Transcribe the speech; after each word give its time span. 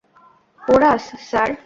Porous, 0.61 1.03
sir. 1.29 1.49